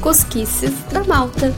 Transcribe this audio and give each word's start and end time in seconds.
Cosquices 0.00 0.72
da 0.92 1.02
Malta. 1.02 1.52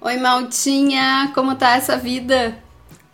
Oi, 0.00 0.16
Maltinha, 0.16 1.30
como 1.32 1.54
tá 1.54 1.76
essa 1.76 1.96
vida? 1.96 2.58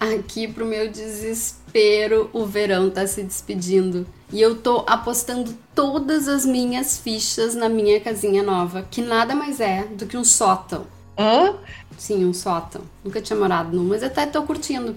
Aqui 0.00 0.48
pro 0.48 0.64
meu 0.64 0.90
desespero, 0.90 2.30
o 2.32 2.46
verão 2.46 2.88
tá 2.88 3.06
se 3.06 3.22
despedindo. 3.22 4.06
E 4.32 4.40
eu 4.40 4.56
tô 4.56 4.84
apostando 4.86 5.54
todas 5.74 6.26
as 6.26 6.46
minhas 6.46 6.96
fichas 6.96 7.54
na 7.54 7.68
minha 7.68 8.00
casinha 8.00 8.42
nova, 8.42 8.86
que 8.90 9.02
nada 9.02 9.34
mais 9.34 9.60
é 9.60 9.84
do 9.84 10.06
que 10.06 10.16
um 10.16 10.24
sótão. 10.24 10.86
Hã? 11.18 11.54
Sim, 11.98 12.24
um 12.24 12.32
sótão. 12.32 12.80
Nunca 13.04 13.20
tinha 13.20 13.38
morado 13.38 13.76
num, 13.76 13.84
mas 13.84 14.02
até 14.02 14.24
tô 14.24 14.42
curtindo. 14.44 14.96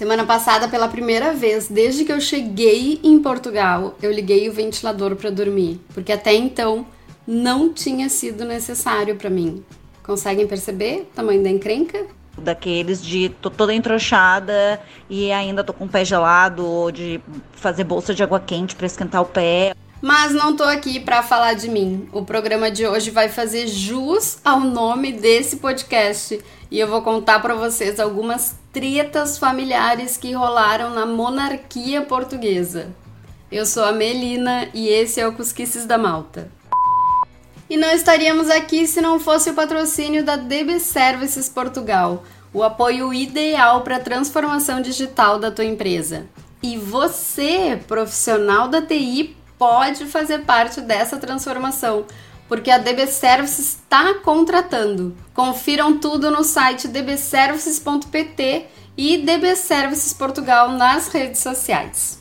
Semana 0.00 0.24
passada, 0.24 0.66
pela 0.66 0.88
primeira 0.88 1.34
vez, 1.34 1.68
desde 1.68 2.06
que 2.06 2.10
eu 2.10 2.18
cheguei 2.22 2.98
em 3.04 3.18
Portugal, 3.20 3.98
eu 4.00 4.10
liguei 4.10 4.48
o 4.48 4.52
ventilador 4.52 5.14
para 5.14 5.28
dormir, 5.28 5.78
porque 5.92 6.10
até 6.10 6.32
então 6.32 6.86
não 7.26 7.70
tinha 7.70 8.08
sido 8.08 8.46
necessário 8.46 9.16
para 9.16 9.28
mim. 9.28 9.62
Conseguem 10.02 10.46
perceber 10.46 11.02
o 11.02 11.14
tamanho 11.14 11.42
da 11.42 11.50
encrenca? 11.50 12.06
Daqueles 12.38 13.04
de 13.04 13.28
tô 13.42 13.50
toda 13.50 13.74
entrochada 13.74 14.80
e 15.10 15.30
ainda 15.32 15.62
tô 15.62 15.74
com 15.74 15.84
o 15.84 15.88
pé 15.88 16.02
gelado, 16.02 16.66
ou 16.66 16.90
de 16.90 17.20
fazer 17.52 17.84
bolsa 17.84 18.14
de 18.14 18.22
água 18.22 18.40
quente 18.40 18.74
para 18.74 18.86
esquentar 18.86 19.20
o 19.20 19.26
pé. 19.26 19.74
Mas 20.00 20.32
não 20.32 20.56
tô 20.56 20.62
aqui 20.62 20.98
para 20.98 21.22
falar 21.22 21.52
de 21.52 21.68
mim. 21.68 22.08
O 22.10 22.24
programa 22.24 22.70
de 22.70 22.86
hoje 22.86 23.10
vai 23.10 23.28
fazer 23.28 23.66
jus 23.66 24.38
ao 24.42 24.60
nome 24.60 25.12
desse 25.12 25.56
podcast 25.56 26.40
e 26.70 26.78
eu 26.78 26.88
vou 26.88 27.02
contar 27.02 27.40
para 27.40 27.54
vocês 27.54 28.00
algumas 28.00 28.54
tretas 28.72 29.36
familiares 29.36 30.16
que 30.16 30.32
rolaram 30.32 30.94
na 30.94 31.04
monarquia 31.04 32.00
portuguesa. 32.00 32.88
Eu 33.52 33.66
sou 33.66 33.84
a 33.84 33.92
Melina 33.92 34.68
e 34.72 34.88
esse 34.88 35.20
é 35.20 35.28
o 35.28 35.34
Cusquices 35.34 35.84
da 35.84 35.98
Malta. 35.98 36.50
E 37.68 37.76
não 37.76 37.90
estaríamos 37.90 38.48
aqui 38.48 38.86
se 38.86 39.02
não 39.02 39.20
fosse 39.20 39.50
o 39.50 39.54
patrocínio 39.54 40.24
da 40.24 40.36
DB 40.36 40.80
Services 40.80 41.48
Portugal, 41.48 42.24
o 42.54 42.62
apoio 42.62 43.12
ideal 43.12 43.82
para 43.82 43.96
a 43.96 44.00
transformação 44.00 44.80
digital 44.80 45.38
da 45.38 45.50
tua 45.50 45.64
empresa. 45.64 46.26
E 46.62 46.78
você, 46.78 47.78
profissional 47.86 48.68
da 48.68 48.82
TI, 48.82 49.36
pode 49.60 50.06
fazer 50.06 50.38
parte 50.38 50.80
dessa 50.80 51.18
transformação, 51.18 52.06
porque 52.48 52.70
a 52.70 52.78
DB 52.78 53.06
Services 53.06 53.74
está 53.74 54.14
contratando. 54.14 55.14
Confiram 55.34 55.98
tudo 55.98 56.30
no 56.30 56.42
site 56.42 56.88
dbservices.pt 56.88 58.66
e 58.96 59.18
DB 59.18 59.54
Services 59.54 60.14
Portugal 60.14 60.70
nas 60.70 61.08
redes 61.08 61.42
sociais. 61.42 62.18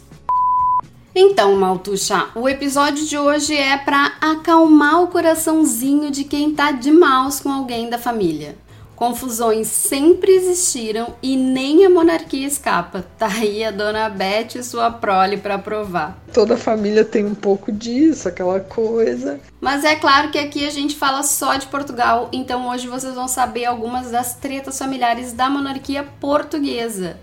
Então, 1.16 1.56
Maltuxa, 1.56 2.28
o 2.36 2.48
episódio 2.48 3.06
de 3.06 3.18
hoje 3.18 3.56
é 3.56 3.78
para 3.78 4.18
acalmar 4.20 5.02
o 5.02 5.08
coraçãozinho 5.08 6.12
de 6.12 6.26
quem 6.26 6.54
tá 6.54 6.74
de 6.74 6.92
maus 6.92 7.40
com 7.40 7.50
alguém 7.50 7.90
da 7.90 7.98
família. 7.98 8.58
Confusões 9.00 9.68
sempre 9.68 10.34
existiram 10.34 11.16
e 11.24 11.38
nem 11.38 11.86
a 11.86 11.90
monarquia 11.90 12.46
escapa. 12.46 13.06
Tá 13.18 13.28
aí 13.28 13.64
a 13.64 13.72
dona 13.72 14.10
Beth 14.10 14.56
e 14.56 14.62
sua 14.62 14.92
prole 14.92 15.38
para 15.38 15.58
provar. 15.58 16.22
Toda 16.34 16.58
família 16.58 17.06
tem 17.06 17.24
um 17.24 17.34
pouco 17.34 17.72
disso, 17.72 18.28
aquela 18.28 18.60
coisa. 18.60 19.40
Mas 19.62 19.86
é 19.86 19.96
claro 19.96 20.32
que 20.32 20.38
aqui 20.38 20.68
a 20.68 20.70
gente 20.70 20.98
fala 20.98 21.24
só 21.24 21.56
de 21.56 21.68
Portugal, 21.68 22.28
então 22.34 22.68
hoje 22.68 22.90
vocês 22.90 23.16
vão 23.16 23.30
saber 23.30 23.64
algumas 23.64 24.12
das 24.12 24.36
tretas 24.36 24.78
familiares 24.78 25.32
da 25.32 25.50
monarquia 25.50 26.04
portuguesa. 26.20 27.16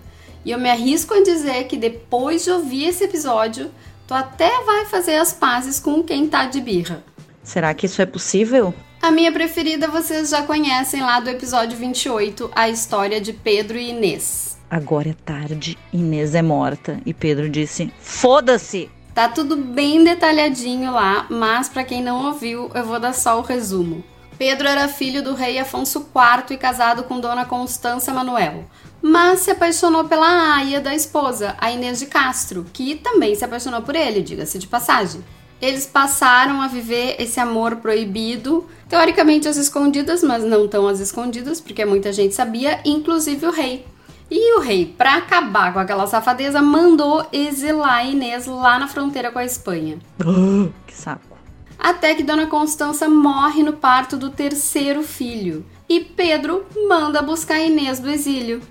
E 0.43 0.49
eu 0.49 0.57
me 0.57 0.71
arrisco 0.71 1.13
a 1.13 1.21
dizer 1.21 1.65
que 1.65 1.77
depois 1.77 2.43
de 2.43 2.49
ouvir 2.49 2.85
esse 2.85 3.03
episódio, 3.03 3.69
tu 4.07 4.15
até 4.15 4.63
vai 4.63 4.85
fazer 4.85 5.17
as 5.17 5.31
pazes 5.31 5.79
com 5.79 6.01
quem 6.01 6.27
tá 6.27 6.45
de 6.45 6.59
birra. 6.59 7.03
Será 7.43 7.71
que 7.75 7.85
isso 7.85 8.01
é 8.01 8.05
possível? 8.07 8.73
A 9.01 9.11
minha 9.11 9.31
preferida 9.31 9.87
vocês 9.87 10.29
já 10.29 10.41
conhecem 10.41 11.01
lá 11.01 11.19
do 11.19 11.29
episódio 11.29 11.77
28, 11.77 12.51
a 12.53 12.67
história 12.67 13.21
de 13.21 13.31
Pedro 13.31 13.77
e 13.77 13.91
Inês. 13.91 14.57
Agora 14.69 15.09
é 15.09 15.13
tarde, 15.13 15.77
Inês 15.93 16.35
é 16.35 16.41
morta 16.41 16.99
e 17.05 17.13
Pedro 17.13 17.47
disse: 17.47 17.93
Foda-se! 17.99 18.89
Tá 19.13 19.29
tudo 19.29 19.55
bem 19.55 20.03
detalhadinho 20.03 20.91
lá, 20.91 21.25
mas 21.29 21.69
para 21.69 21.83
quem 21.83 22.03
não 22.03 22.25
ouviu, 22.25 22.69
eu 22.73 22.83
vou 22.83 22.99
dar 22.99 23.13
só 23.13 23.39
o 23.39 23.43
resumo. 23.43 24.03
Pedro 24.37 24.67
era 24.67 24.87
filho 24.87 25.23
do 25.23 25.33
rei 25.33 25.57
Afonso 25.57 25.99
IV 25.99 26.53
e 26.53 26.57
casado 26.57 27.03
com 27.03 27.19
Dona 27.19 27.45
Constança 27.45 28.13
Manuel, 28.13 28.65
mas 29.01 29.39
se 29.39 29.51
apaixonou 29.51 30.05
pela 30.05 30.55
aia 30.55 30.81
da 30.81 30.93
esposa, 30.93 31.55
a 31.59 31.71
Inês 31.71 31.99
de 31.99 32.07
Castro, 32.07 32.65
que 32.73 32.95
também 32.95 33.33
se 33.35 33.45
apaixonou 33.45 33.81
por 33.81 33.95
ele, 33.95 34.21
diga-se 34.21 34.59
de 34.59 34.67
passagem. 34.67 35.23
Eles 35.61 35.85
passaram 35.85 36.61
a 36.61 36.67
viver 36.67 37.15
esse 37.19 37.39
amor 37.39 37.77
proibido, 37.77 38.67
teoricamente 38.87 39.47
às 39.47 39.57
escondidas, 39.57 40.23
mas 40.23 40.43
não 40.43 40.67
tão 40.67 40.87
às 40.87 40.99
escondidas, 40.99 41.59
porque 41.59 41.83
muita 41.83 42.13
gente 42.13 42.35
sabia, 42.35 42.79
inclusive 42.85 43.45
o 43.45 43.51
rei. 43.51 43.85
E 44.29 44.57
o 44.57 44.61
rei, 44.61 44.85
para 44.85 45.15
acabar 45.15 45.73
com 45.73 45.79
aquela 45.79 46.05
safadeza, 46.05 46.61
mandou 46.61 47.25
exilar 47.31 48.05
Inês 48.05 48.45
lá 48.45 48.77
na 48.77 48.87
fronteira 48.87 49.31
com 49.31 49.39
a 49.39 49.45
Espanha. 49.45 49.97
que 50.85 50.93
saco. 50.93 51.37
Até 51.79 52.13
que 52.13 52.23
Dona 52.23 52.47
Constança 52.47 53.07
morre 53.07 53.63
no 53.63 53.73
parto 53.73 54.17
do 54.17 54.29
terceiro 54.29 55.01
filho. 55.01 55.65
E 55.87 56.01
Pedro 56.01 56.65
manda 56.89 57.21
buscar 57.21 57.61
Inês 57.61 57.99
do 57.99 58.09
exílio. 58.09 58.61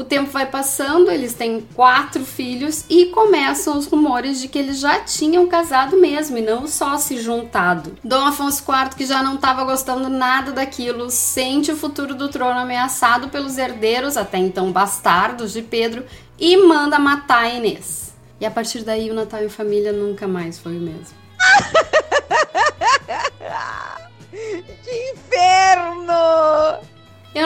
O 0.00 0.04
tempo 0.04 0.30
vai 0.30 0.46
passando, 0.46 1.10
eles 1.10 1.34
têm 1.34 1.60
quatro 1.74 2.24
filhos 2.24 2.86
e 2.88 3.08
começam 3.08 3.76
os 3.76 3.86
rumores 3.86 4.40
de 4.40 4.48
que 4.48 4.58
eles 4.58 4.80
já 4.80 5.00
tinham 5.00 5.46
casado 5.46 5.98
mesmo 5.98 6.38
e 6.38 6.40
não 6.40 6.66
só 6.66 6.96
se 6.96 7.20
juntado. 7.20 7.94
Dom 8.02 8.24
Afonso 8.24 8.62
IV, 8.62 8.96
que 8.96 9.04
já 9.04 9.22
não 9.22 9.34
estava 9.34 9.62
gostando 9.62 10.08
nada 10.08 10.52
daquilo, 10.52 11.10
sente 11.10 11.70
o 11.70 11.76
futuro 11.76 12.14
do 12.14 12.30
trono 12.30 12.60
ameaçado 12.60 13.28
pelos 13.28 13.58
herdeiros, 13.58 14.16
até 14.16 14.38
então 14.38 14.72
bastardos 14.72 15.52
de 15.52 15.60
Pedro, 15.60 16.06
e 16.38 16.56
manda 16.56 16.98
matar 16.98 17.42
a 17.42 17.50
Inês. 17.50 18.14
E 18.40 18.46
a 18.46 18.50
partir 18.50 18.82
daí 18.82 19.10
o 19.10 19.14
Natal 19.14 19.44
em 19.44 19.50
família 19.50 19.92
nunca 19.92 20.26
mais 20.26 20.58
foi 20.58 20.78
o 20.78 20.80
mesmo. 20.80 21.14
que 24.82 25.12
inferno! 25.12 26.49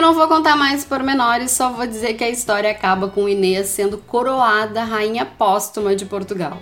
Não 0.05 0.13
vou 0.13 0.27
contar 0.27 0.55
mais 0.55 0.85
pormenores, 0.85 1.49
só 1.49 1.71
vou 1.71 1.87
dizer 1.87 2.13
que 2.13 2.23
a 2.23 2.29
história 2.29 2.69
acaba 2.69 3.07
com 3.07 3.27
Inês 3.27 3.69
sendo 3.69 3.97
coroada 3.97 4.83
rainha 4.83 5.25
póstuma 5.25 5.95
de 5.95 6.05
Portugal. 6.05 6.59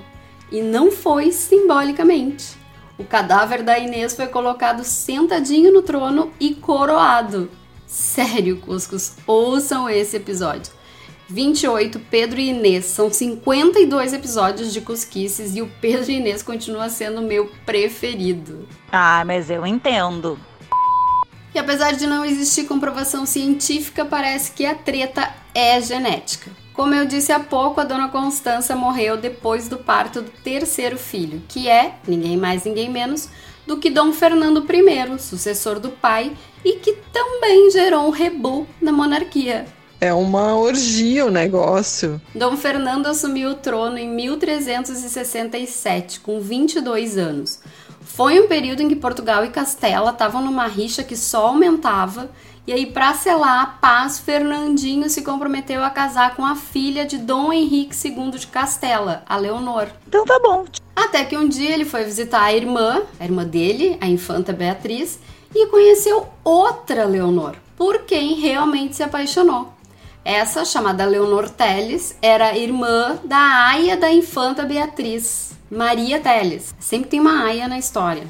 E 0.50 0.62
não 0.62 0.90
foi 0.90 1.30
simbolicamente. 1.34 2.56
O 2.98 3.04
cadáver 3.04 3.62
da 3.62 3.78
Inês 3.78 4.16
foi 4.16 4.28
colocado 4.28 4.86
sentadinho 4.86 5.74
no 5.74 5.81
trono 5.81 6.31
e 6.40 6.56
coroado. 6.56 7.52
Sério, 7.86 8.62
Cuscos, 8.62 9.18
ouçam 9.28 9.90
esse 9.90 10.16
episódio. 10.16 10.72
28, 11.28 12.00
Pedro 12.00 12.40
e 12.40 12.48
Inês. 12.48 12.86
São 12.86 13.12
52 13.12 14.14
episódios 14.14 14.72
de 14.72 14.80
Cusquices 14.80 15.54
e 15.54 15.62
o 15.62 15.70
Pedro 15.81 16.10
e 16.10 16.16
Inês 16.16 16.42
continua 16.42 16.88
sendo 16.88 17.22
meu 17.22 17.52
preferido. 17.66 18.66
Ah, 18.90 19.22
mas 19.25 19.50
eu 19.50 19.68
entendo. 19.68 20.40
E 21.53 21.59
apesar 21.59 21.94
de 21.94 22.08
não 22.08 22.25
existir 22.25 22.66
comprovação 22.66 23.25
científica, 23.25 24.03
parece 24.03 24.52
que 24.52 24.66
a 24.66 24.74
treta 24.74 25.31
é 25.53 25.80
genética. 25.80 26.50
Como 26.74 26.96
eu 26.96 27.06
disse 27.06 27.31
há 27.31 27.40
pouco, 27.40 27.80
a 27.80 27.84
dona 27.84 28.09
Constança 28.09 28.75
morreu 28.75 29.16
depois 29.16 29.68
do 29.68 29.78
parto 29.78 30.24
do 30.24 30.31
terceiro 30.31 30.97
filho, 30.97 31.44
que 31.47 31.69
é, 31.69 31.96
ninguém 32.08 32.36
mais, 32.36 32.63
ninguém 32.63 32.90
menos, 32.90 33.30
do 33.68 33.78
que 33.78 33.92
Dom 33.92 34.12
Fernando 34.12 34.66
I, 34.68 35.19
sucessor 35.19 35.80
do 35.80 35.90
pai, 35.90 36.36
e 36.66 36.74
que 36.74 36.94
também 37.13 37.69
gerou 37.69 38.08
um 38.08 38.09
rebu 38.09 38.66
na 38.81 38.92
monarquia. 38.92 39.66
É 40.02 40.13
uma 40.13 40.56
orgia 40.56 41.25
o 41.25 41.31
negócio. 41.31 42.19
Dom 42.36 42.58
Fernando 42.58 43.06
assumiu 43.06 43.52
o 43.52 43.56
trono 43.56 43.98
em 43.98 44.10
1367, 44.10 46.19
com 46.19 46.42
22 46.42 47.18
anos. 47.18 47.62
Foi 48.15 48.39
um 48.39 48.48
período 48.48 48.81
em 48.81 48.88
que 48.88 48.95
Portugal 48.95 49.44
e 49.44 49.50
Castela 49.50 50.12
estavam 50.12 50.39
numa 50.39 50.68
rixa 50.68 51.04
que 51.04 51.18
só 51.18 51.48
aumentava, 51.48 52.30
e 52.68 52.71
aí, 52.71 52.86
para 52.86 53.15
selar 53.15 53.63
a 53.63 53.65
paz, 53.65 54.19
Fernandinho 54.19 55.10
se 55.10 55.24
comprometeu 55.24 55.83
a 55.83 55.89
casar 55.89 56.36
com 56.36 56.45
a 56.45 56.56
filha 56.56 57.07
de 57.07 57.18
Dom 57.18 57.51
Henrique 57.51 57.95
II 58.07 58.30
de 58.30 58.45
Castela, 58.45 59.24
a 59.27 59.36
Leonor. 59.36 59.88
Então 60.07 60.24
tá 60.25 60.39
bom. 60.39 60.63
Até 60.95 61.25
que 61.25 61.36
um 61.36 61.50
dia 61.50 61.71
ele 61.71 61.86
foi 61.86 62.04
visitar 62.04 62.44
a 62.44 62.54
irmã, 62.54 63.01
a 63.19 63.25
irmã 63.25 63.44
dele, 63.44 63.98
a 64.00 64.06
infanta 64.06 64.54
Beatriz, 64.54 65.19
e 65.54 65.66
conheceu 65.68 66.27
outra 66.44 67.06
Leonor, 67.06 67.56
por 67.75 68.04
quem 68.04 68.36
realmente 68.36 68.95
se 68.95 69.01
apaixonou. 69.01 69.74
Essa, 70.24 70.63
chamada 70.63 71.04
Leonor 71.04 71.50
Teles, 71.50 72.16
era 72.21 72.56
irmã 72.56 73.18
da 73.25 73.68
aia 73.69 73.98
da 73.98 74.12
infanta 74.12 74.63
Beatriz, 74.63 75.53
Maria 75.74 76.20
Teles. 76.20 76.74
Sempre 76.80 77.10
tem 77.10 77.20
uma 77.20 77.44
aia 77.46 77.68
na 77.68 77.80
história. 77.80 78.24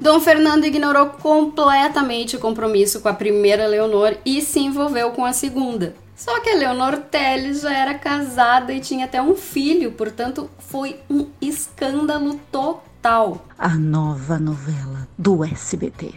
Dom 0.00 0.18
Fernando 0.20 0.64
ignorou 0.64 1.06
completamente 1.06 2.36
o 2.36 2.38
compromisso 2.38 3.00
com 3.00 3.08
a 3.08 3.14
primeira 3.14 3.66
Leonor 3.66 4.16
e 4.24 4.40
se 4.40 4.60
envolveu 4.60 5.10
com 5.10 5.24
a 5.24 5.32
segunda. 5.32 5.94
Só 6.16 6.40
que 6.40 6.50
a 6.50 6.56
Leonor 6.56 6.96
Teles 6.96 7.60
já 7.60 7.76
era 7.76 7.94
casada 7.94 8.72
e 8.72 8.80
tinha 8.80 9.04
até 9.04 9.20
um 9.20 9.34
filho, 9.34 9.92
portanto 9.92 10.48
foi 10.58 11.00
um 11.10 11.26
escândalo 11.40 12.40
total. 12.50 13.44
A 13.58 13.70
nova 13.70 14.38
novela 14.38 15.06
do 15.16 15.44
SBT. 15.44 16.14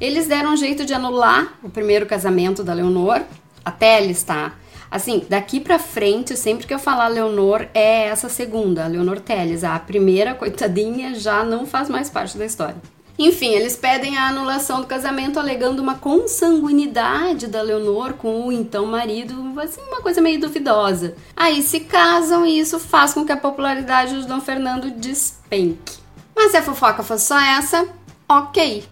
Eles 0.00 0.26
deram 0.26 0.52
um 0.52 0.56
jeito 0.56 0.84
de 0.84 0.92
anular 0.92 1.54
o 1.62 1.70
primeiro 1.70 2.06
casamento 2.06 2.62
da 2.62 2.74
Leonor, 2.74 3.22
a 3.64 3.70
Teles, 3.70 4.22
tá? 4.22 4.52
Assim, 4.90 5.24
daqui 5.28 5.60
pra 5.60 5.78
frente, 5.78 6.36
sempre 6.36 6.66
que 6.66 6.74
eu 6.74 6.78
falar 6.78 7.08
Leonor, 7.08 7.66
é 7.74 8.04
essa 8.06 8.28
segunda, 8.28 8.86
Leonor 8.86 9.20
Teles. 9.20 9.64
A 9.64 9.78
primeira, 9.78 10.34
coitadinha, 10.34 11.14
já 11.14 11.44
não 11.44 11.66
faz 11.66 11.88
mais 11.88 12.08
parte 12.08 12.38
da 12.38 12.44
história. 12.44 12.76
Enfim, 13.18 13.54
eles 13.54 13.76
pedem 13.76 14.18
a 14.18 14.28
anulação 14.28 14.82
do 14.82 14.86
casamento 14.86 15.38
alegando 15.38 15.80
uma 15.80 15.94
consanguinidade 15.94 17.46
da 17.46 17.62
Leonor 17.62 18.12
com 18.14 18.46
o 18.46 18.52
então 18.52 18.84
marido, 18.84 19.58
assim, 19.58 19.80
uma 19.88 20.02
coisa 20.02 20.20
meio 20.20 20.38
duvidosa. 20.38 21.14
Aí 21.34 21.62
se 21.62 21.80
casam 21.80 22.44
e 22.44 22.58
isso 22.58 22.78
faz 22.78 23.14
com 23.14 23.24
que 23.24 23.32
a 23.32 23.36
popularidade 23.36 24.20
de 24.20 24.26
Dom 24.26 24.40
Fernando 24.40 24.90
despenque. 24.90 25.96
Mas 26.34 26.50
se 26.50 26.58
a 26.58 26.62
fofoca 26.62 27.02
fosse 27.02 27.26
só 27.26 27.40
essa, 27.40 27.88
ok. 28.28 28.84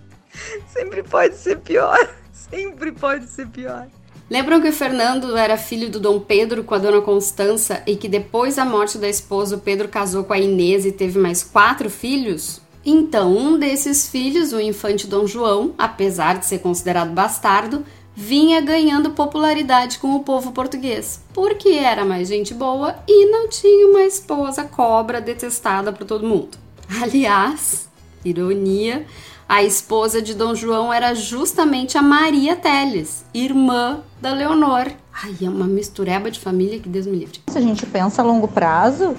Sempre 0.69 1.03
pode 1.03 1.37
ser 1.37 1.59
pior. 1.59 1.99
Sempre 2.33 2.93
pode 2.93 3.27
ser 3.27 3.47
pior. 3.49 3.87
Lembram 4.35 4.61
que 4.61 4.69
o 4.69 4.73
Fernando 4.73 5.37
era 5.37 5.57
filho 5.57 5.89
do 5.89 6.01
Dom 6.01 6.19
Pedro 6.19 6.65
com 6.65 6.75
a 6.75 6.79
dona 6.79 7.01
Constança 7.01 7.85
e 7.87 7.95
que 7.95 8.09
depois 8.09 8.57
da 8.57 8.65
morte 8.65 8.99
da 8.99 9.09
esposa 9.09 9.55
o 9.55 9.61
Pedro 9.61 9.87
casou 9.87 10.25
com 10.25 10.33
a 10.33 10.39
Inês 10.41 10.85
e 10.85 10.91
teve 10.91 11.21
mais 11.21 11.45
quatro 11.45 11.89
filhos? 11.89 12.61
Então, 12.85 13.33
um 13.33 13.57
desses 13.57 14.09
filhos, 14.09 14.53
o 14.53 14.61
infante 14.61 15.07
Dom 15.07 15.25
João, 15.25 15.73
apesar 15.79 16.37
de 16.37 16.47
ser 16.47 16.59
considerado 16.59 17.13
bastardo, 17.13 17.85
vinha 18.13 18.61
ganhando 18.61 19.13
popularidade 19.13 19.99
com 19.99 20.17
o 20.17 20.25
povo 20.25 20.51
português, 20.51 21.23
porque 21.33 21.69
era 21.69 22.05
mais 22.05 22.27
gente 22.27 22.53
boa 22.53 22.97
e 23.07 23.27
não 23.27 23.49
tinha 23.49 23.87
uma 23.87 24.03
esposa 24.03 24.65
cobra 24.65 25.21
detestada 25.21 25.93
por 25.93 26.05
todo 26.05 26.27
mundo. 26.27 26.59
Aliás, 27.01 27.89
ironia, 28.25 29.07
a 29.49 29.63
esposa 29.63 30.23
de 30.23 30.35
Dom 30.35 30.55
João 30.55 30.93
era 30.93 31.15
justamente 31.15 31.99
a 31.99 32.03
Maria 32.03 32.57
Teles, 32.57 33.25
irmã 33.35 34.01
da 34.21 34.33
Leonor. 34.33 34.91
Ai, 35.13 35.37
é 35.43 35.49
uma 35.49 35.67
mistureba 35.67 36.31
de 36.31 36.41
família 36.41 36.81
que 36.81 36.89
Deus 36.89 37.07
me 37.07 37.17
livre. 37.17 37.41
Se 37.49 37.59
a 37.59 37.61
gente 37.61 37.85
pensa 37.87 38.23
a 38.23 38.25
longo 38.25 38.49
prazo, 38.49 39.15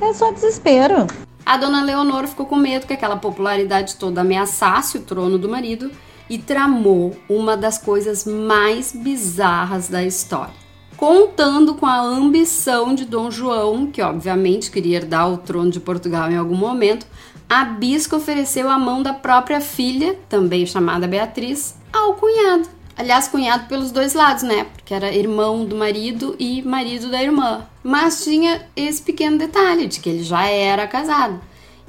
é 0.00 0.12
só 0.12 0.32
desespero. 0.32 1.06
A 1.46 1.56
dona 1.56 1.82
Leonor 1.82 2.26
ficou 2.26 2.44
com 2.44 2.56
medo 2.56 2.86
que 2.86 2.92
aquela 2.92 3.16
popularidade 3.16 3.96
toda 3.96 4.20
ameaçasse 4.20 4.98
o 4.98 5.02
trono 5.02 5.38
do 5.38 5.48
marido 5.48 5.90
e 6.28 6.38
tramou 6.38 7.16
uma 7.28 7.56
das 7.56 7.78
coisas 7.78 8.26
mais 8.26 8.92
bizarras 8.92 9.88
da 9.88 10.04
história. 10.04 10.52
Contando 10.96 11.74
com 11.76 11.86
a 11.86 12.00
ambição 12.00 12.94
de 12.94 13.04
Dom 13.04 13.30
João, 13.30 13.86
que 13.86 14.02
obviamente 14.02 14.70
queria 14.70 14.96
herdar 14.96 15.32
o 15.32 15.38
trono 15.38 15.70
de 15.70 15.78
Portugal 15.78 16.30
em 16.30 16.36
algum 16.36 16.56
momento, 16.56 17.06
a 17.48 17.64
bisca 17.64 18.16
ofereceu 18.16 18.68
a 18.68 18.78
mão 18.78 19.02
da 19.02 19.14
própria 19.14 19.60
filha, 19.60 20.18
também 20.28 20.66
chamada 20.66 21.08
Beatriz, 21.08 21.74
ao 21.92 22.14
cunhado. 22.14 22.68
Aliás, 22.94 23.28
cunhado 23.28 23.68
pelos 23.68 23.90
dois 23.90 24.12
lados, 24.12 24.42
né? 24.42 24.64
Porque 24.74 24.92
era 24.92 25.14
irmão 25.14 25.64
do 25.64 25.76
marido 25.76 26.34
e 26.38 26.60
marido 26.62 27.10
da 27.10 27.22
irmã. 27.22 27.64
Mas 27.82 28.24
tinha 28.24 28.66
esse 28.74 29.00
pequeno 29.00 29.38
detalhe 29.38 29.86
de 29.86 30.00
que 30.00 30.10
ele 30.10 30.22
já 30.22 30.46
era 30.46 30.86
casado. 30.86 31.40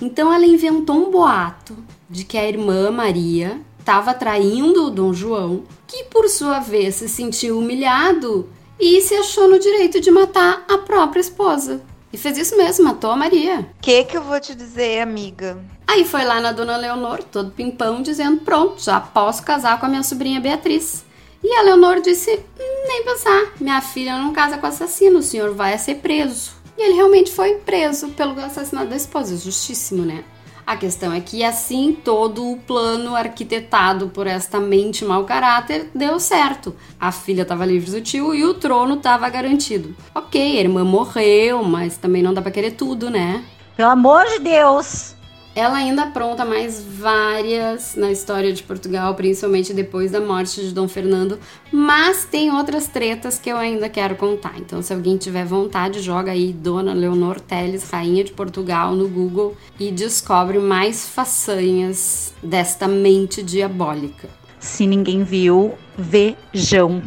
Então 0.02 0.32
ela 0.32 0.46
inventou 0.46 0.96
um 0.96 1.12
boato 1.12 1.76
de 2.10 2.24
que 2.24 2.38
a 2.38 2.48
irmã 2.48 2.90
Maria 2.92 3.60
estava 3.80 4.14
traindo 4.14 4.86
o 4.86 4.92
Dom 4.92 5.12
João, 5.12 5.64
que 5.88 6.06
por 6.06 6.30
sua 6.30 6.60
vez 6.60 6.96
se 6.96 7.10
sentiu 7.10 7.58
humilhado 7.58 8.48
e 8.80 9.02
se 9.02 9.16
achou 9.16 9.50
no 9.50 9.60
direito 9.60 10.00
de 10.00 10.12
matar 10.12 10.64
a 10.70 10.78
própria 10.78 11.20
esposa. 11.20 11.82
E 12.12 12.18
fez 12.18 12.38
isso 12.38 12.58
mesmo, 12.58 12.86
matou 12.86 13.12
a 13.12 13.16
Maria. 13.16 13.70
Que 13.82 14.04
que 14.04 14.18
eu 14.18 14.24
vou 14.24 14.40
te 14.40 14.56
dizer, 14.56 15.02
amiga? 15.02 15.58
Aí 15.86 16.04
foi 16.06 16.24
lá 16.24 16.42
na 16.42 16.52
dona 16.52 16.78
Leonor, 16.78 17.24
todo 17.24 17.52
pimpão, 17.52 18.02
dizendo: 18.02 18.42
Pronto, 18.42 18.82
já 18.82 19.00
posso 19.00 19.44
casar 19.44 19.80
com 19.80 19.86
a 19.86 19.90
minha 19.90 20.04
sobrinha 20.04 20.40
Beatriz. 20.40 21.06
E 21.44 21.56
a 21.56 21.62
Leonor 21.62 22.02
disse: 22.02 22.32
hum, 22.32 22.88
Nem 22.88 23.04
pensar, 23.04 23.54
minha 23.60 23.82
filha 23.82 24.18
não 24.18 24.34
casa 24.34 24.58
com 24.58 24.68
assassino, 24.68 25.20
o 25.20 25.24
senhor 25.24 25.54
vai 25.54 25.78
ser 25.78 25.96
preso. 25.96 26.52
E 26.78 26.82
ele 26.82 26.94
realmente 26.94 27.32
foi 27.32 27.56
preso 27.56 28.10
pelo 28.10 28.40
assassinato 28.40 28.88
da 28.88 28.96
esposa, 28.96 29.36
justíssimo, 29.38 30.06
né? 30.06 30.24
A 30.66 30.78
questão 30.78 31.12
é 31.12 31.20
que 31.20 31.44
assim 31.44 31.98
todo 32.04 32.52
o 32.52 32.58
plano 32.58 33.16
arquitetado 33.16 34.10
por 34.10 34.28
esta 34.28 34.60
mente 34.60 35.04
mau 35.04 35.24
caráter 35.24 35.90
deu 35.94 36.20
certo. 36.20 36.76
A 37.00 37.12
filha 37.12 37.42
estava 37.42 37.66
livre 37.66 37.92
do 37.92 38.02
tio 38.02 38.34
e 38.34 38.46
o 38.46 38.54
trono 38.54 38.96
estava 38.96 39.30
garantido. 39.30 39.96
Ok, 40.14 40.42
a 40.42 40.62
irmã 40.62 40.84
morreu, 40.84 41.64
mas 41.64 41.98
também 41.98 42.22
não 42.22 42.34
dá 42.34 42.42
pra 42.42 42.52
querer 42.52 42.72
tudo, 42.72 43.10
né? 43.10 43.44
Pelo 43.76 43.90
amor 43.90 44.26
de 44.26 44.40
Deus! 44.40 45.19
Ela 45.60 45.76
ainda 45.76 46.04
apronta 46.04 46.46
mais 46.46 46.82
várias 46.82 47.94
na 47.94 48.10
história 48.10 48.54
de 48.54 48.64
Portugal, 48.64 49.14
principalmente 49.14 49.74
depois 49.74 50.10
da 50.10 50.22
morte 50.22 50.62
de 50.62 50.74
Dom 50.74 50.88
Fernando, 50.88 51.38
mas 51.70 52.24
tem 52.24 52.50
outras 52.50 52.88
tretas 52.88 53.38
que 53.38 53.50
eu 53.50 53.58
ainda 53.58 53.90
quero 53.90 54.16
contar. 54.16 54.54
Então, 54.58 54.82
se 54.82 54.94
alguém 54.94 55.18
tiver 55.18 55.44
vontade, 55.44 56.00
joga 56.00 56.32
aí 56.32 56.54
Dona 56.54 56.94
Leonor 56.94 57.42
Teles, 57.42 57.92
Rainha 57.92 58.24
de 58.24 58.32
Portugal, 58.32 58.96
no 58.96 59.10
Google 59.10 59.58
e 59.78 59.92
descobre 59.92 60.60
mais 60.60 61.10
façanhas 61.10 62.34
desta 62.42 62.88
mente 62.88 63.44
diabólica. 63.44 64.30
Se 64.62 64.88
ninguém 64.88 65.26
viu, 65.26 65.74
vejam. 65.98 67.04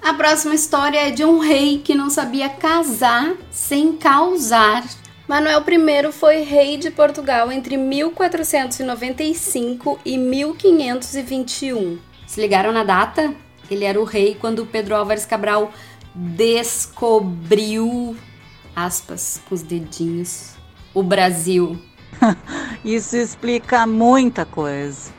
A 0.00 0.14
próxima 0.14 0.54
história 0.54 1.08
é 1.08 1.10
de 1.10 1.24
um 1.24 1.40
rei 1.40 1.78
que 1.78 1.96
não 1.96 2.10
sabia 2.10 2.48
casar 2.48 3.34
sem 3.50 3.94
causar 3.94 4.84
Manuel 5.26 5.64
I 5.66 6.12
foi 6.12 6.42
rei 6.42 6.76
de 6.76 6.90
Portugal 6.90 7.50
entre 7.50 7.78
1495 7.78 9.98
e 10.04 10.18
1521. 10.18 11.98
Se 12.26 12.42
ligaram 12.42 12.72
na 12.72 12.84
data? 12.84 13.34
Ele 13.70 13.86
era 13.86 13.98
o 13.98 14.04
rei 14.04 14.36
quando 14.38 14.66
Pedro 14.66 14.94
Álvares 14.94 15.24
Cabral 15.24 15.72
descobriu, 16.14 18.14
aspas, 18.76 19.40
com 19.48 19.54
os 19.54 19.62
dedinhos, 19.62 20.56
o 20.92 21.02
Brasil. 21.02 21.78
Isso 22.84 23.16
explica 23.16 23.86
muita 23.86 24.44
coisa. 24.44 25.10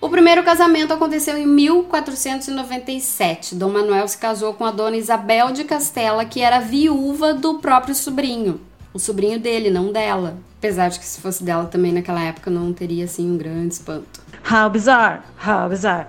O 0.00 0.08
primeiro 0.08 0.44
casamento 0.44 0.94
aconteceu 0.94 1.36
em 1.36 1.44
1497. 1.44 3.56
Dom 3.56 3.70
Manuel 3.70 4.06
se 4.06 4.16
casou 4.16 4.54
com 4.54 4.64
a 4.64 4.70
dona 4.70 4.96
Isabel 4.96 5.50
de 5.50 5.64
Castela, 5.64 6.24
que 6.24 6.40
era 6.40 6.60
viúva 6.60 7.34
do 7.34 7.58
próprio 7.58 7.96
sobrinho 7.96 8.69
o 8.92 8.98
sobrinho 8.98 9.38
dele, 9.38 9.70
não 9.70 9.92
dela. 9.92 10.36
Apesar 10.58 10.88
de 10.88 10.98
que 10.98 11.06
se 11.06 11.20
fosse 11.20 11.42
dela 11.42 11.64
também 11.64 11.92
naquela 11.92 12.22
época 12.22 12.50
não 12.50 12.72
teria 12.72 13.04
assim 13.04 13.30
um 13.30 13.38
grande 13.38 13.74
espanto. 13.74 14.20
How 14.50 14.68
bizarre, 14.68 15.20
how 15.46 15.68
bizarre. 15.68 16.06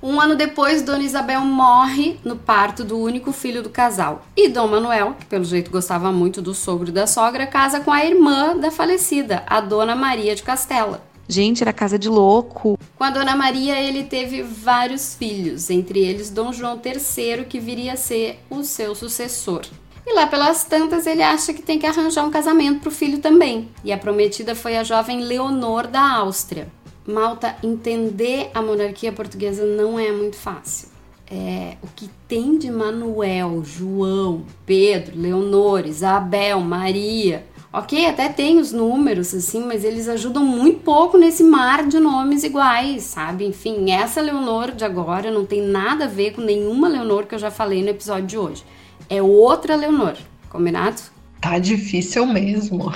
Um 0.00 0.20
ano 0.20 0.36
depois, 0.36 0.80
Dona 0.82 1.02
Isabel 1.02 1.40
morre 1.40 2.20
no 2.24 2.36
parto 2.36 2.84
do 2.84 2.96
único 2.96 3.32
filho 3.32 3.62
do 3.64 3.68
casal. 3.68 4.24
E 4.36 4.48
Dom 4.48 4.68
Manuel, 4.68 5.16
que 5.18 5.26
pelo 5.26 5.44
jeito 5.44 5.72
gostava 5.72 6.12
muito 6.12 6.40
do 6.40 6.54
sogro 6.54 6.88
e 6.88 6.92
da 6.92 7.06
sogra, 7.06 7.48
casa 7.48 7.80
com 7.80 7.90
a 7.90 8.04
irmã 8.04 8.56
da 8.56 8.70
falecida, 8.70 9.42
a 9.46 9.60
Dona 9.60 9.96
Maria 9.96 10.36
de 10.36 10.42
Castela. 10.44 11.02
Gente, 11.28 11.62
era 11.62 11.74
casa 11.74 11.98
de 11.98 12.08
louco. 12.08 12.78
Com 12.96 13.04
a 13.04 13.10
Dona 13.10 13.36
Maria, 13.36 13.78
ele 13.78 14.04
teve 14.04 14.42
vários 14.42 15.14
filhos, 15.14 15.68
entre 15.68 16.00
eles 16.00 16.30
Dom 16.30 16.52
João 16.54 16.80
III, 16.82 17.44
que 17.44 17.60
viria 17.60 17.92
a 17.92 17.96
ser 17.96 18.40
o 18.48 18.64
seu 18.64 18.94
sucessor. 18.94 19.66
E 20.06 20.14
lá 20.14 20.26
pelas 20.26 20.64
tantas, 20.64 21.06
ele 21.06 21.22
acha 21.22 21.52
que 21.52 21.60
tem 21.60 21.78
que 21.78 21.84
arranjar 21.84 22.24
um 22.24 22.30
casamento 22.30 22.80
para 22.80 22.88
o 22.88 22.92
filho 22.92 23.18
também. 23.18 23.68
E 23.84 23.92
a 23.92 23.98
prometida 23.98 24.54
foi 24.54 24.78
a 24.78 24.82
jovem 24.82 25.20
Leonor 25.20 25.86
da 25.86 26.00
Áustria. 26.00 26.68
Malta, 27.06 27.56
entender 27.62 28.50
a 28.54 28.62
monarquia 28.62 29.12
portuguesa 29.12 29.66
não 29.66 29.98
é 29.98 30.10
muito 30.10 30.36
fácil. 30.36 30.88
É, 31.30 31.76
o 31.82 31.86
que 31.94 32.08
tem 32.26 32.56
de 32.56 32.70
Manuel, 32.70 33.62
João, 33.62 34.46
Pedro, 34.64 35.18
Leonor, 35.20 35.86
Isabel, 35.86 36.60
Maria, 36.60 37.44
Ok, 37.70 38.06
até 38.06 38.30
tem 38.30 38.58
os 38.58 38.72
números, 38.72 39.34
assim, 39.34 39.62
mas 39.62 39.84
eles 39.84 40.08
ajudam 40.08 40.42
muito 40.42 40.80
pouco 40.80 41.18
nesse 41.18 41.44
mar 41.44 41.86
de 41.86 42.00
nomes 42.00 42.42
iguais, 42.42 43.02
sabe? 43.02 43.44
Enfim, 43.44 43.90
essa 43.90 44.22
Leonor 44.22 44.72
de 44.72 44.84
agora 44.84 45.30
não 45.30 45.44
tem 45.44 45.60
nada 45.60 46.06
a 46.06 46.08
ver 46.08 46.32
com 46.32 46.40
nenhuma 46.40 46.88
Leonor 46.88 47.26
que 47.26 47.34
eu 47.34 47.38
já 47.38 47.50
falei 47.50 47.82
no 47.82 47.90
episódio 47.90 48.26
de 48.26 48.38
hoje. 48.38 48.64
É 49.10 49.20
outra 49.20 49.76
Leonor, 49.76 50.16
combinado? 50.48 50.96
Tá 51.42 51.58
difícil 51.58 52.24
mesmo. 52.24 52.90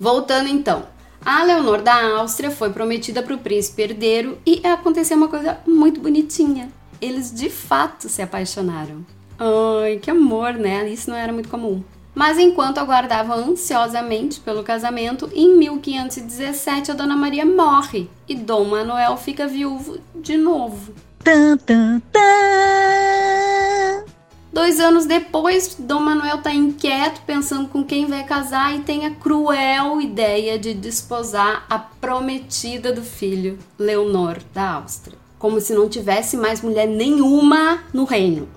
Voltando 0.00 0.48
então. 0.48 0.86
A 1.24 1.44
Leonor 1.44 1.80
da 1.80 2.18
Áustria 2.18 2.50
foi 2.50 2.70
prometida 2.70 3.22
para 3.22 3.34
o 3.34 3.38
príncipe 3.38 3.82
herdeiro 3.82 4.38
e 4.44 4.66
aconteceu 4.66 5.16
uma 5.16 5.28
coisa 5.28 5.58
muito 5.66 6.00
bonitinha. 6.00 6.70
Eles 7.00 7.32
de 7.32 7.48
fato 7.48 8.08
se 8.08 8.20
apaixonaram. 8.20 9.06
Ai, 9.38 9.98
que 9.98 10.10
amor, 10.10 10.54
né? 10.54 10.88
Isso 10.88 11.08
não 11.08 11.16
era 11.16 11.32
muito 11.32 11.48
comum. 11.48 11.82
Mas 12.18 12.36
enquanto 12.36 12.78
aguardava 12.78 13.36
ansiosamente 13.36 14.40
pelo 14.40 14.64
casamento, 14.64 15.30
em 15.32 15.56
1517 15.56 16.90
a 16.90 16.94
Dona 16.94 17.16
Maria 17.16 17.46
morre 17.46 18.10
e 18.28 18.34
Dom 18.34 18.64
Manuel 18.64 19.16
fica 19.16 19.46
viúvo 19.46 20.00
de 20.16 20.36
novo. 20.36 20.92
tan, 21.22 21.56
tan, 21.58 22.00
tan. 22.10 24.04
Dois 24.52 24.80
anos 24.80 25.06
depois, 25.06 25.76
Dom 25.78 26.00
Manuel 26.00 26.38
tá 26.38 26.52
inquieto, 26.52 27.20
pensando 27.24 27.68
com 27.68 27.84
quem 27.84 28.06
vai 28.06 28.24
casar 28.24 28.74
e 28.74 28.80
tem 28.80 29.06
a 29.06 29.14
cruel 29.14 30.00
ideia 30.00 30.58
de 30.58 30.74
desposar 30.74 31.66
a 31.70 31.78
prometida 31.78 32.92
do 32.92 33.02
filho, 33.02 33.60
Leonor 33.78 34.38
da 34.52 34.72
Áustria. 34.72 35.16
Como 35.38 35.60
se 35.60 35.72
não 35.72 35.88
tivesse 35.88 36.36
mais 36.36 36.62
mulher 36.62 36.88
nenhuma 36.88 37.78
no 37.94 38.02
reino. 38.02 38.48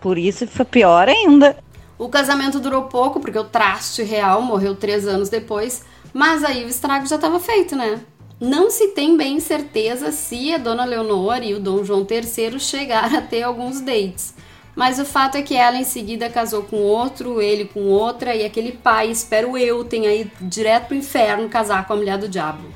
Por 0.00 0.16
isso 0.16 0.46
foi 0.46 0.64
pior 0.64 1.06
ainda. 1.06 1.58
O 2.00 2.08
casamento 2.08 2.58
durou 2.58 2.84
pouco, 2.84 3.20
porque 3.20 3.38
o 3.38 3.44
traste 3.44 4.02
real 4.02 4.40
morreu 4.40 4.74
três 4.74 5.06
anos 5.06 5.28
depois, 5.28 5.84
mas 6.14 6.42
aí 6.42 6.64
o 6.64 6.68
estrago 6.68 7.04
já 7.04 7.16
estava 7.16 7.38
feito, 7.38 7.76
né? 7.76 8.00
Não 8.40 8.70
se 8.70 8.88
tem 8.92 9.18
bem 9.18 9.38
certeza 9.38 10.10
se 10.10 10.54
a 10.54 10.56
Dona 10.56 10.86
Leonor 10.86 11.42
e 11.42 11.52
o 11.52 11.60
Dom 11.60 11.84
João 11.84 12.06
III 12.10 12.58
chegaram 12.58 13.18
a 13.18 13.20
ter 13.20 13.42
alguns 13.42 13.82
dates. 13.82 14.32
Mas 14.74 14.98
o 14.98 15.04
fato 15.04 15.36
é 15.36 15.42
que 15.42 15.54
ela 15.54 15.76
em 15.76 15.84
seguida 15.84 16.30
casou 16.30 16.62
com 16.62 16.78
outro, 16.78 17.38
ele 17.38 17.66
com 17.66 17.88
outra, 17.88 18.34
e 18.34 18.46
aquele 18.46 18.72
pai, 18.72 19.10
espero 19.10 19.58
eu, 19.58 19.84
tenha 19.84 20.10
ido 20.10 20.30
direto 20.40 20.86
pro 20.86 20.96
inferno 20.96 21.50
casar 21.50 21.86
com 21.86 21.92
a 21.92 21.96
mulher 21.96 22.16
do 22.16 22.30
diabo. 22.30 22.66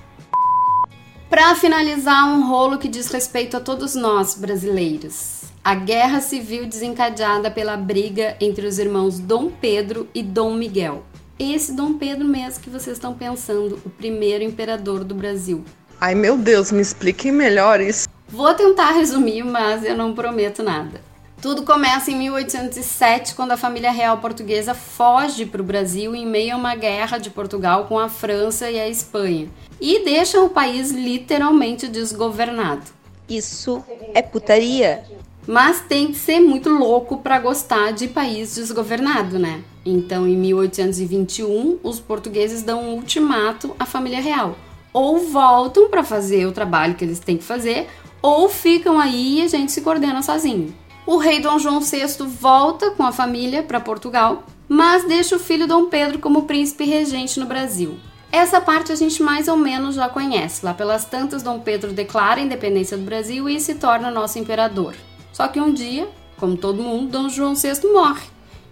Para 1.30 1.54
finalizar, 1.54 2.26
um 2.26 2.46
rolo 2.46 2.76
que 2.76 2.88
diz 2.88 3.10
respeito 3.10 3.56
a 3.56 3.60
todos 3.60 3.94
nós 3.94 4.34
brasileiros. 4.34 5.44
A 5.64 5.74
guerra 5.74 6.20
civil 6.20 6.66
desencadeada 6.66 7.50
pela 7.50 7.74
briga 7.74 8.36
entre 8.38 8.66
os 8.66 8.78
irmãos 8.78 9.18
Dom 9.18 9.50
Pedro 9.50 10.06
e 10.14 10.22
Dom 10.22 10.52
Miguel. 10.52 11.02
Esse 11.38 11.72
Dom 11.72 11.94
Pedro 11.94 12.26
mesmo 12.28 12.62
que 12.62 12.68
vocês 12.68 12.98
estão 12.98 13.14
pensando, 13.14 13.80
o 13.82 13.88
primeiro 13.88 14.44
imperador 14.44 15.04
do 15.04 15.14
Brasil. 15.14 15.64
Ai 15.98 16.14
meu 16.14 16.36
Deus, 16.36 16.70
me 16.70 16.82
expliquem 16.82 17.32
melhor 17.32 17.80
isso. 17.80 18.06
Vou 18.28 18.52
tentar 18.52 18.90
resumir, 18.90 19.42
mas 19.42 19.82
eu 19.82 19.96
não 19.96 20.12
prometo 20.12 20.62
nada. 20.62 21.00
Tudo 21.40 21.62
começa 21.62 22.10
em 22.10 22.16
1807, 22.16 23.34
quando 23.34 23.52
a 23.52 23.56
família 23.56 23.90
real 23.90 24.18
portuguesa 24.18 24.74
foge 24.74 25.46
para 25.46 25.62
o 25.62 25.64
Brasil 25.64 26.14
em 26.14 26.26
meio 26.26 26.52
a 26.52 26.58
uma 26.58 26.74
guerra 26.74 27.16
de 27.16 27.30
Portugal 27.30 27.86
com 27.86 27.98
a 27.98 28.10
França 28.10 28.70
e 28.70 28.78
a 28.78 28.86
Espanha 28.86 29.48
e 29.80 30.04
deixa 30.04 30.42
o 30.42 30.50
país 30.50 30.90
literalmente 30.90 31.88
desgovernado. 31.88 32.84
Isso 33.26 33.82
é 34.12 34.20
putaria. 34.20 35.02
Mas 35.46 35.80
tem 35.80 36.08
que 36.08 36.18
ser 36.18 36.40
muito 36.40 36.70
louco 36.70 37.18
para 37.18 37.38
gostar 37.38 37.92
de 37.92 38.08
país 38.08 38.54
desgovernado, 38.54 39.38
né? 39.38 39.62
Então, 39.84 40.26
em 40.26 40.36
1821, 40.36 41.78
os 41.82 42.00
portugueses 42.00 42.62
dão 42.62 42.82
um 42.82 42.94
ultimato 42.94 43.76
à 43.78 43.84
família 43.84 44.20
real. 44.20 44.56
Ou 44.92 45.18
voltam 45.18 45.88
para 45.90 46.02
fazer 46.02 46.46
o 46.46 46.52
trabalho 46.52 46.94
que 46.94 47.04
eles 47.04 47.18
têm 47.18 47.36
que 47.36 47.44
fazer, 47.44 47.88
ou 48.22 48.48
ficam 48.48 48.98
aí 48.98 49.40
e 49.40 49.42
a 49.42 49.48
gente 49.48 49.70
se 49.70 49.82
coordena 49.82 50.22
sozinho. 50.22 50.74
O 51.06 51.18
rei 51.18 51.40
Dom 51.40 51.58
João 51.58 51.80
VI 51.80 52.06
volta 52.26 52.92
com 52.92 53.02
a 53.02 53.12
família 53.12 53.62
para 53.62 53.78
Portugal, 53.78 54.44
mas 54.66 55.04
deixa 55.04 55.36
o 55.36 55.40
filho 55.40 55.68
Dom 55.68 55.86
Pedro 55.86 56.18
como 56.18 56.44
príncipe 56.44 56.84
regente 56.84 57.38
no 57.38 57.44
Brasil. 57.44 57.98
Essa 58.32 58.60
parte 58.60 58.90
a 58.90 58.96
gente 58.96 59.22
mais 59.22 59.46
ou 59.46 59.56
menos 59.56 59.94
já 59.94 60.08
conhece. 60.08 60.64
Lá 60.64 60.72
pelas 60.72 61.04
tantas, 61.04 61.42
Dom 61.42 61.60
Pedro 61.60 61.92
declara 61.92 62.40
a 62.40 62.42
independência 62.42 62.96
do 62.96 63.04
Brasil 63.04 63.48
e 63.48 63.60
se 63.60 63.74
torna 63.74 64.10
nosso 64.10 64.38
imperador. 64.38 64.94
Só 65.34 65.48
que 65.48 65.60
um 65.60 65.74
dia, 65.74 66.08
como 66.38 66.56
todo 66.56 66.80
mundo, 66.80 67.10
Dom 67.10 67.28
João 67.28 67.54
VI 67.56 67.72
morre. 67.92 68.22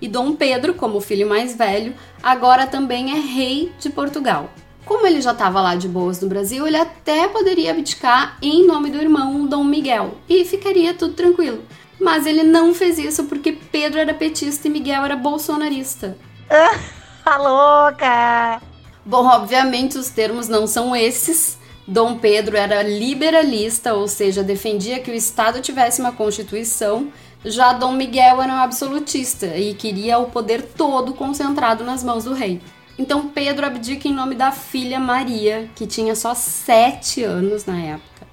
E 0.01 0.07
Dom 0.07 0.35
Pedro, 0.37 0.75
como 0.75 1.01
filho 1.01 1.29
mais 1.29 1.57
velho, 1.57 1.93
agora 2.23 2.69
também 2.69 3.11
é 3.11 3.21
rei 3.21 3.73
de 3.81 3.91
Portugal. 3.91 4.49
Como 4.85 5.05
ele 5.05 5.21
já 5.21 5.33
estava 5.33 5.61
lá 5.61 5.75
de 5.75 5.89
boas 5.89 6.21
no 6.21 6.29
Brasil, 6.29 6.65
ele 6.65 6.77
até 6.77 7.27
poderia 7.27 7.73
abdicar 7.73 8.39
em 8.41 8.65
nome 8.65 8.91
do 8.91 8.99
irmão 8.99 9.45
Dom 9.45 9.65
Miguel 9.65 10.15
e 10.29 10.45
ficaria 10.45 10.95
tudo 10.95 11.15
tranquilo. 11.15 11.65
Mas 12.01 12.27
ele 12.27 12.45
não 12.45 12.73
fez 12.73 12.97
isso 12.97 13.25
porque 13.25 13.53
Pedro 13.53 13.99
era 13.99 14.15
petista 14.15 14.69
e 14.69 14.71
Miguel 14.71 15.05
era 15.05 15.17
bolsonarista. 15.17 16.17
Ah, 16.49 17.37
louca! 17.39 18.63
Bom, 19.05 19.27
obviamente 19.27 19.99
os 19.99 20.11
termos 20.11 20.47
não 20.49 20.69
são 20.69 20.95
esses, 20.95 21.59
Dom 21.87 22.17
Pedro 22.19 22.57
era 22.57 22.83
liberalista, 22.83 23.95
ou 23.95 24.07
seja, 24.07 24.43
defendia 24.43 25.01
que 25.01 25.11
o 25.11 25.15
Estado 25.15 25.61
tivesse 25.61 26.01
uma 26.01 26.13
constituição. 26.13 27.09
Já 27.45 27.73
Dom 27.73 27.93
Miguel 27.93 28.41
era 28.41 28.53
um 28.53 28.57
absolutista 28.57 29.47
e 29.57 29.75
queria 29.75 30.19
o 30.19 30.31
poder 30.31 30.63
todo 30.63 31.13
concentrado 31.13 31.83
nas 31.83 32.05
mãos 32.05 32.25
do 32.25 32.35
rei. 32.35 32.61
Então 32.97 33.29
Pedro 33.29 33.67
abdica 33.67 34.07
em 34.07 34.15
nome 34.15 34.37
da 34.37 34.53
filha 34.53 35.01
Maria, 35.01 35.69
que 35.75 35.87
tinha 35.87 36.15
só 36.15 36.35
sete 36.35 37.25
anos 37.25 37.67
na 37.67 37.81
época. 37.81 38.29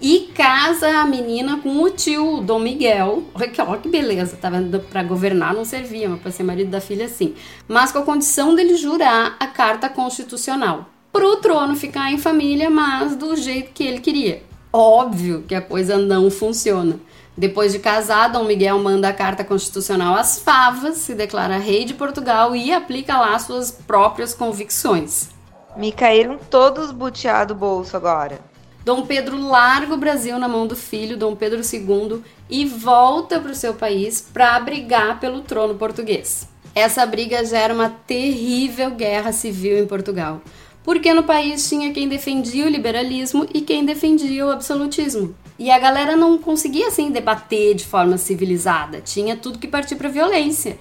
E 0.00 0.30
casa 0.34 0.88
a 0.98 1.04
menina 1.04 1.58
com 1.58 1.82
o 1.82 1.90
tio, 1.90 2.40
Dom 2.40 2.60
Miguel. 2.60 3.24
Olha 3.34 3.48
que, 3.78 3.88
beleza, 3.88 4.36
tava 4.36 4.60
para 4.90 5.02
governar 5.02 5.54
não 5.54 5.64
servia, 5.64 6.08
mas 6.08 6.20
para 6.20 6.30
ser 6.30 6.42
marido 6.44 6.70
da 6.70 6.80
filha 6.80 7.08
sim. 7.08 7.34
Mas 7.66 7.90
com 7.90 7.98
a 7.98 8.02
condição 8.02 8.54
dele 8.54 8.76
jurar 8.76 9.36
a 9.40 9.46
carta 9.46 9.88
constitucional 9.88 10.88
pro 11.12 11.36
trono 11.36 11.76
ficar 11.76 12.10
em 12.10 12.18
família, 12.18 12.70
mas 12.70 13.14
do 13.14 13.36
jeito 13.36 13.72
que 13.72 13.84
ele 13.84 14.00
queria. 14.00 14.42
Óbvio 14.72 15.44
que 15.46 15.54
a 15.54 15.60
coisa 15.60 15.98
não 15.98 16.30
funciona. 16.30 16.98
Depois 17.36 17.72
de 17.72 17.78
casar, 17.78 18.28
Dom 18.28 18.44
Miguel 18.44 18.78
manda 18.78 19.08
a 19.08 19.12
carta 19.12 19.44
constitucional 19.44 20.16
às 20.16 20.38
favas, 20.38 20.96
se 20.96 21.14
declara 21.14 21.58
rei 21.58 21.84
de 21.84 21.94
Portugal 21.94 22.56
e 22.56 22.72
aplica 22.72 23.18
lá 23.18 23.38
suas 23.38 23.70
próprias 23.70 24.34
convicções. 24.34 25.28
Me 25.76 25.92
caíram 25.92 26.38
todos 26.50 26.90
buteados 26.90 27.54
do 27.54 27.58
bolso 27.58 27.96
agora. 27.96 28.40
Dom 28.84 29.06
Pedro 29.06 29.40
larga 29.40 29.94
o 29.94 29.98
Brasil 29.98 30.38
na 30.38 30.48
mão 30.48 30.66
do 30.66 30.74
filho, 30.74 31.16
Dom 31.16 31.36
Pedro 31.36 31.60
II, 31.60 32.22
e 32.50 32.64
volta 32.66 33.38
para 33.38 33.52
o 33.52 33.54
seu 33.54 33.74
país 33.74 34.20
para 34.20 34.58
brigar 34.60 35.20
pelo 35.20 35.40
trono 35.40 35.74
português. 35.74 36.48
Essa 36.74 37.06
briga 37.06 37.44
gera 37.44 37.72
uma 37.72 37.90
terrível 38.06 38.90
guerra 38.90 39.30
civil 39.30 39.78
em 39.78 39.86
Portugal 39.86 40.40
porque 40.84 41.12
no 41.14 41.22
país 41.22 41.68
tinha 41.68 41.92
quem 41.92 42.08
defendia 42.08 42.66
o 42.66 42.68
liberalismo 42.68 43.46
e 43.52 43.60
quem 43.60 43.84
defendia 43.84 44.46
o 44.46 44.50
absolutismo. 44.50 45.34
E 45.58 45.70
a 45.70 45.78
galera 45.78 46.16
não 46.16 46.38
conseguia 46.38 46.88
assim 46.88 47.10
debater 47.10 47.74
de 47.74 47.84
forma 47.84 48.18
civilizada, 48.18 49.00
tinha 49.00 49.36
tudo 49.36 49.58
que 49.58 49.68
partir 49.68 49.96
para 49.96 50.08
violência. 50.08 50.78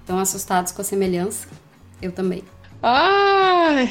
Estão 0.00 0.18
assustados 0.18 0.70
com 0.70 0.80
a 0.80 0.84
semelhança? 0.84 1.48
Eu 2.00 2.12
também. 2.12 2.44
Ai! 2.82 3.90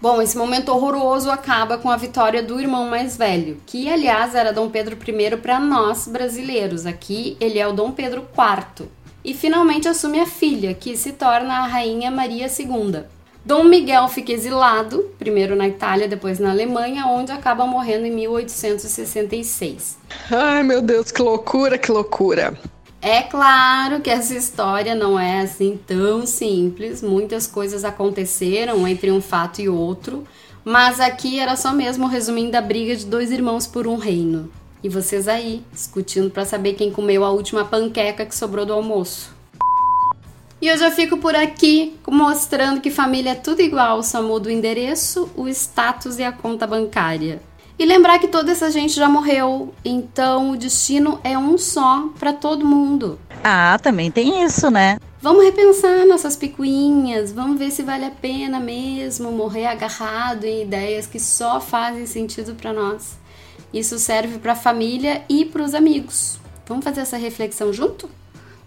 Bom, 0.00 0.20
esse 0.20 0.36
momento 0.36 0.70
horroroso 0.70 1.30
acaba 1.30 1.78
com 1.78 1.90
a 1.90 1.96
vitória 1.96 2.42
do 2.42 2.60
irmão 2.60 2.88
mais 2.88 3.16
velho, 3.16 3.60
que 3.64 3.88
aliás 3.88 4.34
era 4.34 4.52
Dom 4.52 4.68
Pedro 4.68 4.96
I 4.96 5.36
para 5.36 5.58
nós 5.58 6.06
brasileiros. 6.06 6.84
Aqui 6.84 7.36
ele 7.40 7.58
é 7.58 7.66
o 7.66 7.72
Dom 7.72 7.92
Pedro 7.92 8.26
IV. 8.32 8.88
E 9.24 9.32
finalmente 9.34 9.88
assume 9.88 10.20
a 10.20 10.26
filha, 10.26 10.74
que 10.74 10.96
se 10.96 11.12
torna 11.12 11.60
a 11.60 11.66
Rainha 11.66 12.10
Maria 12.10 12.46
II. 12.46 13.04
Dom 13.46 13.62
Miguel 13.62 14.08
fica 14.08 14.32
exilado, 14.32 15.08
primeiro 15.20 15.54
na 15.54 15.68
Itália, 15.68 16.08
depois 16.08 16.40
na 16.40 16.50
Alemanha, 16.50 17.06
onde 17.06 17.30
acaba 17.30 17.64
morrendo 17.64 18.04
em 18.04 18.10
1866. 18.10 19.96
Ai, 20.32 20.64
meu 20.64 20.82
Deus, 20.82 21.12
que 21.12 21.22
loucura, 21.22 21.78
que 21.78 21.92
loucura. 21.92 22.58
É 23.00 23.22
claro 23.22 24.00
que 24.00 24.10
essa 24.10 24.34
história 24.34 24.96
não 24.96 25.16
é 25.16 25.42
assim 25.42 25.78
tão 25.86 26.26
simples, 26.26 27.00
muitas 27.00 27.46
coisas 27.46 27.84
aconteceram 27.84 28.88
entre 28.88 29.12
um 29.12 29.20
fato 29.20 29.60
e 29.60 29.68
outro, 29.68 30.24
mas 30.64 30.98
aqui 30.98 31.38
era 31.38 31.54
só 31.54 31.72
mesmo 31.72 32.08
resumindo 32.08 32.56
a 32.56 32.60
briga 32.60 32.96
de 32.96 33.06
dois 33.06 33.30
irmãos 33.30 33.64
por 33.64 33.86
um 33.86 33.94
reino. 33.94 34.50
E 34.82 34.88
vocês 34.88 35.28
aí, 35.28 35.62
discutindo 35.72 36.30
para 36.30 36.44
saber 36.44 36.74
quem 36.74 36.90
comeu 36.90 37.24
a 37.24 37.30
última 37.30 37.64
panqueca 37.64 38.26
que 38.26 38.34
sobrou 38.34 38.66
do 38.66 38.72
almoço. 38.72 39.35
E 40.60 40.68
eu 40.68 40.78
já 40.78 40.90
fico 40.90 41.18
por 41.18 41.34
aqui 41.34 41.98
mostrando 42.08 42.80
que 42.80 42.90
família 42.90 43.32
é 43.32 43.34
tudo 43.34 43.60
igual, 43.60 44.02
só 44.02 44.22
muda 44.22 44.48
o 44.48 44.52
endereço, 44.52 45.28
o 45.36 45.46
status 45.48 46.18
e 46.18 46.24
a 46.24 46.32
conta 46.32 46.66
bancária. 46.66 47.42
E 47.78 47.84
lembrar 47.84 48.18
que 48.18 48.28
toda 48.28 48.52
essa 48.52 48.70
gente 48.70 48.94
já 48.94 49.06
morreu, 49.06 49.74
então 49.84 50.52
o 50.52 50.56
destino 50.56 51.20
é 51.22 51.36
um 51.36 51.58
só 51.58 52.08
para 52.18 52.32
todo 52.32 52.64
mundo. 52.64 53.18
Ah, 53.44 53.78
também 53.82 54.10
tem 54.10 54.42
isso, 54.44 54.70
né? 54.70 54.98
Vamos 55.20 55.44
repensar 55.44 56.06
nossas 56.06 56.36
picuinhas, 56.36 57.32
vamos 57.32 57.58
ver 57.58 57.70
se 57.70 57.82
vale 57.82 58.06
a 58.06 58.10
pena 58.10 58.58
mesmo 58.58 59.30
morrer 59.30 59.66
agarrado 59.66 60.44
em 60.44 60.62
ideias 60.62 61.06
que 61.06 61.20
só 61.20 61.60
fazem 61.60 62.06
sentido 62.06 62.54
para 62.54 62.72
nós. 62.72 63.18
Isso 63.74 63.98
serve 63.98 64.38
para 64.38 64.52
a 64.52 64.56
família 64.56 65.22
e 65.28 65.44
para 65.44 65.62
os 65.62 65.74
amigos. 65.74 66.38
Vamos 66.66 66.82
fazer 66.82 67.02
essa 67.02 67.18
reflexão 67.18 67.74
junto? 67.74 68.08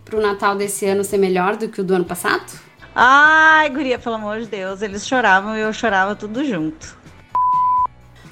Para 0.09 0.19
o 0.19 0.21
Natal 0.21 0.55
desse 0.55 0.85
ano 0.85 1.03
ser 1.03 1.17
melhor 1.17 1.55
do 1.55 1.69
que 1.69 1.79
o 1.79 1.83
do 1.83 1.93
ano 1.93 2.05
passado? 2.05 2.59
Ai, 2.95 3.69
guria, 3.69 3.99
pelo 3.99 4.15
amor 4.15 4.39
de 4.39 4.47
Deus, 4.47 4.81
eles 4.81 5.07
choravam 5.07 5.55
e 5.55 5.61
eu 5.61 5.71
chorava 5.71 6.15
tudo 6.15 6.43
junto. 6.43 6.97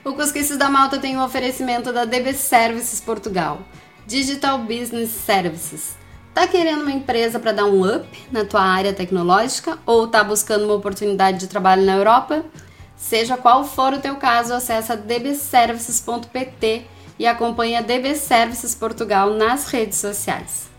O 0.03 0.13
Cosquices 0.13 0.57
da 0.57 0.69
Malta 0.69 0.97
tem 0.97 1.17
um 1.17 1.23
oferecimento 1.23 1.93
da 1.93 2.05
DB 2.05 2.33
Services 2.33 2.99
Portugal, 2.99 3.59
Digital 4.05 4.57
Business 4.59 5.09
Services. 5.09 5.95
Tá 6.33 6.47
querendo 6.47 6.81
uma 6.81 6.91
empresa 6.91 7.39
para 7.39 7.51
dar 7.51 7.65
um 7.65 7.83
up 7.83 8.07
na 8.31 8.45
tua 8.45 8.61
área 8.61 8.93
tecnológica 8.93 9.77
ou 9.85 10.07
tá 10.07 10.23
buscando 10.23 10.65
uma 10.65 10.75
oportunidade 10.75 11.39
de 11.39 11.47
trabalho 11.47 11.83
na 11.83 11.95
Europa? 11.95 12.45
Seja 12.95 13.37
qual 13.37 13.63
for 13.63 13.93
o 13.93 13.99
teu 13.99 14.15
caso, 14.15 14.53
acessa 14.53 14.95
dbservices.pt 14.95 16.85
e 17.19 17.27
acompanhe 17.27 17.75
a 17.75 17.81
DB 17.81 18.15
Services 18.15 18.73
Portugal 18.73 19.31
nas 19.31 19.67
redes 19.69 19.97
sociais. 19.97 20.76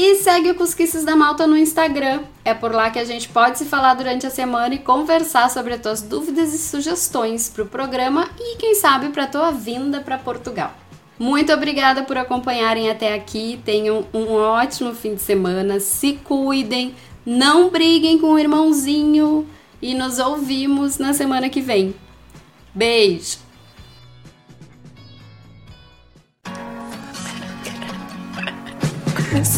E 0.00 0.14
segue 0.14 0.52
o 0.52 0.54
Cusquices 0.54 1.04
da 1.04 1.16
Malta 1.16 1.44
no 1.44 1.56
Instagram. 1.56 2.22
É 2.44 2.54
por 2.54 2.72
lá 2.72 2.88
que 2.88 3.00
a 3.00 3.04
gente 3.04 3.28
pode 3.28 3.58
se 3.58 3.64
falar 3.64 3.94
durante 3.94 4.24
a 4.28 4.30
semana 4.30 4.76
e 4.76 4.78
conversar 4.78 5.50
sobre 5.50 5.74
as 5.74 5.80
tuas 5.80 6.00
dúvidas 6.00 6.54
e 6.54 6.58
sugestões 6.58 7.48
para 7.48 7.64
o 7.64 7.66
programa 7.66 8.30
e, 8.38 8.56
quem 8.58 8.76
sabe, 8.76 9.08
para 9.08 9.24
a 9.24 9.26
tua 9.26 9.50
vinda 9.50 10.00
para 10.00 10.16
Portugal. 10.16 10.72
Muito 11.18 11.52
obrigada 11.52 12.04
por 12.04 12.16
acompanharem 12.16 12.88
até 12.88 13.12
aqui. 13.12 13.60
Tenham 13.64 14.06
um 14.14 14.34
ótimo 14.34 14.94
fim 14.94 15.16
de 15.16 15.20
semana. 15.20 15.80
Se 15.80 16.12
cuidem, 16.12 16.94
não 17.26 17.68
briguem 17.68 18.20
com 18.20 18.34
o 18.34 18.38
irmãozinho 18.38 19.48
e 19.82 19.96
nos 19.96 20.20
ouvimos 20.20 20.98
na 20.98 21.12
semana 21.12 21.48
que 21.48 21.60
vem. 21.60 21.92
Beijo! 22.72 23.38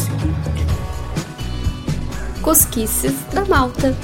Cosquices 2.41 3.13
da 3.33 3.45
Malta. 3.45 3.95